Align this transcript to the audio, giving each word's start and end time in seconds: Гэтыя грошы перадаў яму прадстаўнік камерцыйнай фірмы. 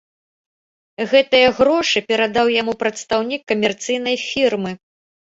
Гэтыя 1.11 1.49
грошы 1.59 2.01
перадаў 2.11 2.47
яму 2.61 2.73
прадстаўнік 2.81 3.41
камерцыйнай 3.51 4.17
фірмы. 4.31 4.71